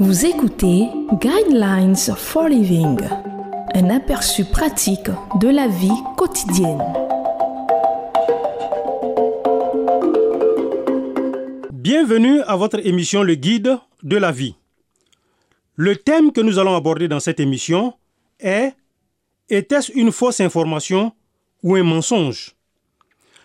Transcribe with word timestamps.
Vous 0.00 0.26
écoutez 0.26 0.88
Guidelines 1.20 1.94
for 2.16 2.48
Living, 2.48 2.98
un 3.74 3.90
aperçu 3.90 4.44
pratique 4.44 5.08
de 5.40 5.48
la 5.48 5.68
vie 5.68 6.02
quotidienne. 6.16 6.82
Bienvenue 11.72 12.40
à 12.42 12.56
votre 12.56 12.84
émission 12.84 13.22
Le 13.22 13.36
Guide 13.36 13.78
de 14.02 14.16
la 14.16 14.32
vie. 14.32 14.56
Le 15.76 15.94
thème 15.94 16.32
que 16.32 16.40
nous 16.40 16.58
allons 16.58 16.74
aborder 16.74 17.06
dans 17.06 17.20
cette 17.20 17.38
émission 17.38 17.94
est 18.40 18.74
Était-ce 19.48 19.92
une 19.92 20.10
fausse 20.10 20.40
information 20.40 21.12
ou 21.62 21.76
un 21.76 21.84
mensonge? 21.84 22.56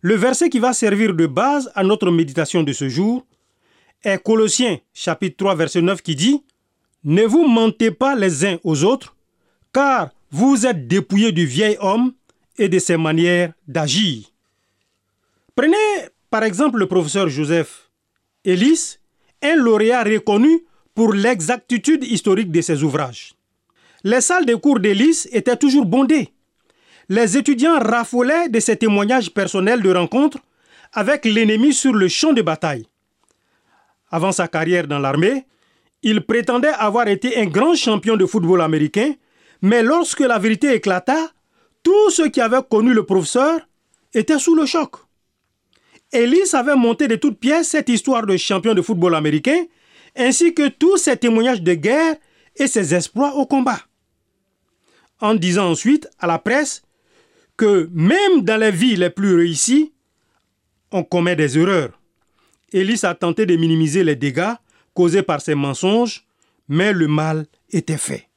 Le 0.00 0.16
verset 0.16 0.48
qui 0.48 0.58
va 0.58 0.72
servir 0.72 1.14
de 1.14 1.26
base 1.26 1.70
à 1.76 1.84
notre 1.84 2.10
méditation 2.10 2.64
de 2.64 2.72
ce 2.72 2.88
jour 2.88 3.24
est 4.04 4.22
Colossiens 4.22 4.78
chapitre 4.92 5.36
3 5.38 5.54
verset 5.54 5.82
9 5.82 6.02
qui 6.02 6.14
dit 6.14 6.42
Ne 7.04 7.22
vous 7.24 7.46
mentez 7.46 7.90
pas 7.90 8.14
les 8.14 8.44
uns 8.44 8.58
aux 8.64 8.84
autres, 8.84 9.16
car 9.72 10.10
vous 10.30 10.66
êtes 10.66 10.86
dépouillés 10.88 11.32
du 11.32 11.46
vieil 11.46 11.76
homme 11.80 12.12
et 12.58 12.68
de 12.68 12.78
ses 12.78 12.96
manières 12.96 13.52
d'agir. 13.66 14.24
Prenez 15.54 15.76
par 16.30 16.44
exemple 16.44 16.78
le 16.78 16.86
professeur 16.86 17.28
Joseph 17.28 17.90
Ellis, 18.44 18.96
un 19.42 19.56
lauréat 19.56 20.02
reconnu 20.02 20.64
pour 20.94 21.12
l'exactitude 21.12 22.04
historique 22.04 22.50
de 22.50 22.60
ses 22.60 22.82
ouvrages. 22.82 23.34
Les 24.04 24.20
salles 24.20 24.46
de 24.46 24.54
cours 24.54 24.80
d'Ellis 24.80 25.26
étaient 25.30 25.56
toujours 25.56 25.86
bondées. 25.86 26.32
Les 27.08 27.36
étudiants 27.36 27.78
raffolaient 27.78 28.48
de 28.48 28.60
ses 28.60 28.76
témoignages 28.76 29.30
personnels 29.30 29.82
de 29.82 29.92
rencontres 29.92 30.38
avec 30.92 31.24
l'ennemi 31.24 31.72
sur 31.72 31.92
le 31.92 32.08
champ 32.08 32.32
de 32.32 32.42
bataille. 32.42 32.86
Avant 34.12 34.30
sa 34.30 34.46
carrière 34.46 34.86
dans 34.86 34.98
l'armée, 34.98 35.46
il 36.02 36.20
prétendait 36.20 36.68
avoir 36.68 37.08
été 37.08 37.38
un 37.38 37.46
grand 37.46 37.74
champion 37.74 38.16
de 38.16 38.26
football 38.26 38.60
américain, 38.60 39.14
mais 39.62 39.82
lorsque 39.82 40.20
la 40.20 40.38
vérité 40.38 40.74
éclata, 40.74 41.30
tous 41.82 42.10
ceux 42.10 42.28
qui 42.28 42.40
avaient 42.42 42.62
connu 42.68 42.92
le 42.92 43.04
professeur 43.04 43.60
étaient 44.12 44.38
sous 44.38 44.54
le 44.54 44.66
choc. 44.66 44.96
Ellis 46.12 46.54
avait 46.54 46.76
monté 46.76 47.08
de 47.08 47.16
toutes 47.16 47.38
pièces 47.38 47.68
cette 47.68 47.88
histoire 47.88 48.26
de 48.26 48.36
champion 48.36 48.74
de 48.74 48.82
football 48.82 49.14
américain, 49.14 49.64
ainsi 50.14 50.52
que 50.52 50.68
tous 50.68 50.98
ses 50.98 51.16
témoignages 51.16 51.62
de 51.62 51.72
guerre 51.72 52.16
et 52.56 52.66
ses 52.66 52.94
exploits 52.94 53.34
au 53.36 53.46
combat. 53.46 53.80
En 55.20 55.34
disant 55.34 55.70
ensuite 55.70 56.06
à 56.18 56.26
la 56.26 56.38
presse 56.38 56.82
que 57.56 57.88
même 57.92 58.42
dans 58.42 58.60
les 58.60 58.72
vies 58.72 58.96
les 58.96 59.08
plus 59.08 59.36
réussies, 59.36 59.94
on 60.90 61.02
commet 61.02 61.36
des 61.36 61.58
erreurs. 61.58 62.01
Ellis 62.72 63.04
a 63.04 63.14
tenté 63.14 63.46
de 63.46 63.56
minimiser 63.56 64.04
les 64.04 64.16
dégâts 64.16 64.54
causés 64.94 65.22
par 65.22 65.40
ses 65.40 65.54
mensonges, 65.54 66.26
mais 66.68 66.92
le 66.92 67.08
mal 67.08 67.46
était 67.70 67.98
fait. 67.98 68.28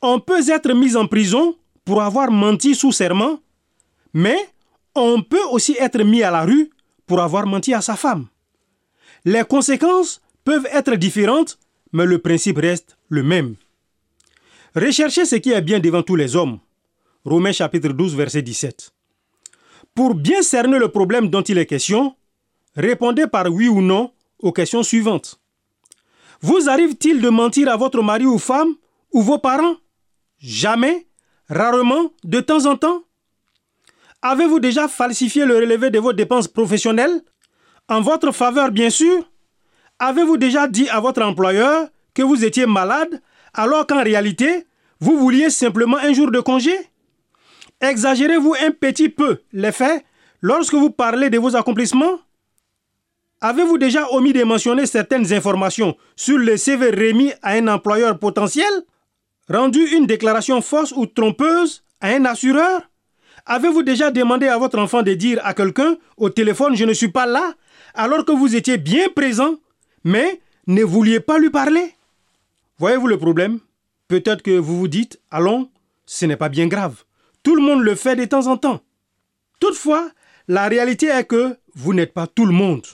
On 0.00 0.18
peut 0.18 0.48
être 0.48 0.72
mis 0.72 0.96
en 0.96 1.06
prison 1.06 1.56
pour 1.84 2.02
avoir 2.02 2.30
menti 2.30 2.74
sous 2.74 2.92
serment, 2.92 3.40
mais 4.12 4.38
on 4.94 5.22
peut 5.22 5.44
aussi 5.50 5.76
être 5.78 6.02
mis 6.02 6.22
à 6.22 6.30
la 6.30 6.44
rue 6.44 6.70
pour 7.06 7.20
avoir 7.20 7.46
menti 7.46 7.72
à 7.72 7.80
sa 7.80 7.96
femme. 7.96 8.26
Les 9.24 9.44
conséquences 9.44 10.20
peuvent 10.44 10.66
être 10.72 10.96
différentes, 10.96 11.58
mais 11.92 12.06
le 12.06 12.18
principe 12.18 12.58
reste 12.58 12.96
le 13.08 13.22
même. 13.22 13.54
Recherchez 14.74 15.24
ce 15.24 15.36
qui 15.36 15.52
est 15.52 15.60
bien 15.60 15.78
devant 15.78 16.02
tous 16.02 16.16
les 16.16 16.34
hommes. 16.34 16.58
Romains 17.24 17.52
chapitre 17.52 17.90
12, 17.90 18.16
verset 18.16 18.42
17. 18.42 18.92
Pour 19.94 20.14
bien 20.14 20.42
cerner 20.42 20.78
le 20.78 20.88
problème 20.88 21.28
dont 21.28 21.42
il 21.42 21.58
est 21.58 21.66
question, 21.66 22.16
répondez 22.74 23.26
par 23.26 23.46
oui 23.46 23.68
ou 23.68 23.80
non 23.80 24.12
aux 24.38 24.52
questions 24.52 24.82
suivantes. 24.82 25.40
Vous 26.40 26.68
arrive-t-il 26.68 27.20
de 27.20 27.28
mentir 27.28 27.70
à 27.70 27.76
votre 27.76 28.02
mari 28.02 28.26
ou 28.26 28.38
femme 28.38 28.74
ou 29.12 29.22
vos 29.22 29.38
parents? 29.38 29.76
Jamais 30.38 31.06
Rarement 31.48 32.12
De 32.24 32.40
temps 32.40 32.66
en 32.66 32.76
temps? 32.76 33.02
Avez-vous 34.22 34.60
déjà 34.60 34.88
falsifié 34.88 35.44
le 35.44 35.56
relevé 35.56 35.90
de 35.90 35.98
vos 35.98 36.12
dépenses 36.12 36.48
professionnelles? 36.48 37.22
En 37.88 38.00
votre 38.00 38.32
faveur, 38.32 38.70
bien 38.70 38.90
sûr. 38.90 39.30
Avez-vous 39.98 40.36
déjà 40.36 40.66
dit 40.66 40.88
à 40.88 41.00
votre 41.00 41.22
employeur 41.22 41.88
que 42.14 42.22
vous 42.22 42.44
étiez 42.44 42.66
malade 42.66 43.20
alors 43.54 43.86
qu'en 43.86 44.02
réalité, 44.02 44.66
vous 45.00 45.18
vouliez 45.18 45.50
simplement 45.50 45.98
un 45.98 46.12
jour 46.12 46.30
de 46.30 46.40
congé? 46.40 46.74
Exagérez-vous 47.80 48.54
un 48.60 48.70
petit 48.70 49.08
peu 49.08 49.42
les 49.52 49.72
faits 49.72 50.04
lorsque 50.40 50.74
vous 50.74 50.90
parlez 50.90 51.28
de 51.28 51.38
vos 51.38 51.56
accomplissements? 51.56 52.18
Avez-vous 53.44 53.76
déjà 53.76 54.06
omis 54.12 54.32
de 54.32 54.44
mentionner 54.44 54.86
certaines 54.86 55.32
informations 55.32 55.96
sur 56.14 56.38
le 56.38 56.56
CV 56.56 56.90
remis 56.90 57.32
à 57.42 57.54
un 57.54 57.66
employeur 57.66 58.16
potentiel? 58.20 58.72
Rendu 59.48 59.80
une 59.80 60.06
déclaration 60.06 60.62
fausse 60.62 60.92
ou 60.92 61.06
trompeuse 61.06 61.82
à 62.00 62.10
un 62.10 62.24
assureur? 62.24 62.88
Avez-vous 63.44 63.82
déjà 63.82 64.12
demandé 64.12 64.46
à 64.46 64.58
votre 64.58 64.78
enfant 64.78 65.02
de 65.02 65.14
dire 65.14 65.40
à 65.42 65.54
quelqu'un 65.54 65.96
au 66.16 66.30
téléphone 66.30 66.76
je 66.76 66.84
ne 66.84 66.92
suis 66.92 67.10
pas 67.10 67.26
là 67.26 67.54
alors 67.94 68.24
que 68.24 68.30
vous 68.30 68.54
étiez 68.54 68.78
bien 68.78 69.08
présent 69.08 69.56
mais 70.04 70.40
ne 70.68 70.84
vouliez 70.84 71.18
pas 71.18 71.40
lui 71.40 71.50
parler? 71.50 71.96
Voyez-vous 72.78 73.08
le 73.08 73.18
problème? 73.18 73.58
Peut-être 74.06 74.42
que 74.42 74.56
vous 74.56 74.78
vous 74.78 74.88
dites 74.88 75.18
allons, 75.32 75.68
ce 76.06 76.26
n'est 76.26 76.36
pas 76.36 76.48
bien 76.48 76.68
grave. 76.68 77.02
Tout 77.42 77.56
le 77.56 77.62
monde 77.62 77.82
le 77.82 77.96
fait 77.96 78.14
de 78.14 78.24
temps 78.24 78.46
en 78.46 78.56
temps. 78.56 78.82
Toutefois, 79.58 80.12
la 80.46 80.68
réalité 80.68 81.06
est 81.08 81.24
que 81.24 81.56
vous 81.74 81.92
n'êtes 81.92 82.12
pas 82.12 82.28
tout 82.28 82.46
le 82.46 82.52
monde. 82.52 82.86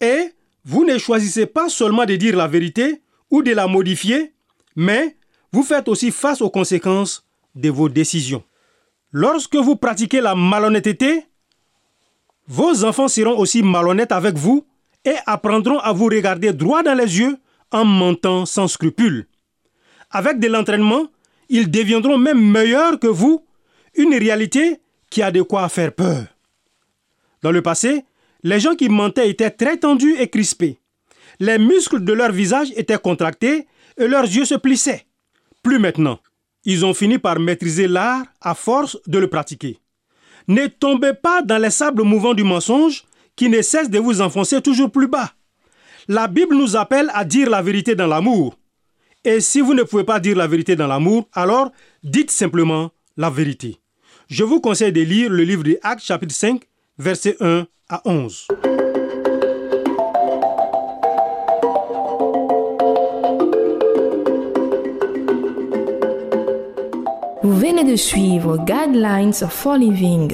Et 0.00 0.32
vous 0.64 0.84
ne 0.84 0.98
choisissez 0.98 1.46
pas 1.46 1.68
seulement 1.68 2.04
de 2.04 2.16
dire 2.16 2.36
la 2.36 2.46
vérité 2.46 3.02
ou 3.30 3.42
de 3.42 3.52
la 3.52 3.66
modifier, 3.66 4.34
mais 4.74 5.16
vous 5.52 5.62
faites 5.62 5.88
aussi 5.88 6.10
face 6.10 6.40
aux 6.40 6.50
conséquences 6.50 7.26
de 7.54 7.70
vos 7.70 7.88
décisions. 7.88 8.44
Lorsque 9.12 9.56
vous 9.56 9.76
pratiquez 9.76 10.20
la 10.20 10.34
malhonnêteté, 10.34 11.24
vos 12.48 12.84
enfants 12.84 13.08
seront 13.08 13.38
aussi 13.38 13.62
malhonnêtes 13.62 14.12
avec 14.12 14.36
vous 14.36 14.66
et 15.04 15.14
apprendront 15.24 15.78
à 15.78 15.92
vous 15.92 16.06
regarder 16.06 16.52
droit 16.52 16.82
dans 16.82 16.94
les 16.94 17.18
yeux 17.18 17.38
en 17.72 17.84
mentant 17.84 18.46
sans 18.46 18.68
scrupule. 18.68 19.26
Avec 20.10 20.38
de 20.38 20.48
l'entraînement, 20.48 21.06
ils 21.48 21.70
deviendront 21.70 22.18
même 22.18 22.40
meilleurs 22.40 22.98
que 22.98 23.06
vous, 23.06 23.44
une 23.94 24.14
réalité 24.14 24.80
qui 25.10 25.22
a 25.22 25.30
de 25.30 25.42
quoi 25.42 25.68
faire 25.68 25.92
peur. 25.92 26.26
Dans 27.42 27.52
le 27.52 27.62
passé, 27.62 28.04
les 28.46 28.60
gens 28.60 28.76
qui 28.76 28.88
mentaient 28.88 29.28
étaient 29.28 29.50
très 29.50 29.76
tendus 29.76 30.14
et 30.20 30.28
crispés. 30.28 30.78
Les 31.40 31.58
muscles 31.58 32.04
de 32.04 32.12
leur 32.12 32.30
visage 32.30 32.68
étaient 32.76 32.96
contractés 32.96 33.66
et 33.98 34.06
leurs 34.06 34.22
yeux 34.22 34.44
se 34.44 34.54
plissaient. 34.54 35.04
Plus 35.64 35.80
maintenant. 35.80 36.20
Ils 36.64 36.86
ont 36.86 36.94
fini 36.94 37.18
par 37.18 37.40
maîtriser 37.40 37.88
l'art 37.88 38.24
à 38.40 38.54
force 38.54 38.98
de 39.08 39.18
le 39.18 39.26
pratiquer. 39.26 39.80
Ne 40.46 40.68
tombez 40.68 41.12
pas 41.12 41.42
dans 41.42 41.58
les 41.58 41.70
sables 41.70 42.04
mouvants 42.04 42.34
du 42.34 42.44
mensonge 42.44 43.02
qui 43.34 43.48
ne 43.48 43.62
cesse 43.62 43.90
de 43.90 43.98
vous 43.98 44.20
enfoncer 44.20 44.62
toujours 44.62 44.92
plus 44.92 45.08
bas. 45.08 45.32
La 46.06 46.28
Bible 46.28 46.54
nous 46.54 46.76
appelle 46.76 47.10
à 47.14 47.24
dire 47.24 47.50
la 47.50 47.62
vérité 47.62 47.96
dans 47.96 48.06
l'amour. 48.06 48.56
Et 49.24 49.40
si 49.40 49.60
vous 49.60 49.74
ne 49.74 49.82
pouvez 49.82 50.04
pas 50.04 50.20
dire 50.20 50.36
la 50.36 50.46
vérité 50.46 50.76
dans 50.76 50.86
l'amour, 50.86 51.28
alors 51.32 51.72
dites 52.04 52.30
simplement 52.30 52.92
la 53.16 53.28
vérité. 53.28 53.80
Je 54.28 54.44
vous 54.44 54.60
conseille 54.60 54.92
de 54.92 55.00
lire 55.00 55.30
le 55.30 55.42
livre 55.42 55.64
de 55.64 55.80
Actes 55.82 56.04
chapitre 56.04 56.34
5, 56.34 56.62
versets 56.96 57.36
1 57.40 57.66
à 57.88 58.00
11. 58.04 58.48
Vous 67.42 67.54
venez 67.54 67.84
de 67.84 67.94
suivre 67.94 68.58
Guidelines 68.58 69.32
for 69.32 69.76
Living. 69.76 70.32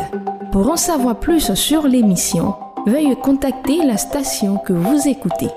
Pour 0.51 0.71
en 0.71 0.77
savoir 0.77 1.19
plus 1.21 1.53
sur 1.55 1.87
l'émission, 1.87 2.55
veuillez 2.87 3.17
contacter 3.17 3.85
la 3.85 3.99
station 3.99 4.57
que 4.57 4.73
vous 4.73 5.07
écoutez. 5.07 5.49